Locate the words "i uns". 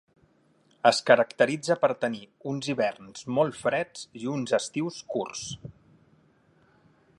4.23-4.57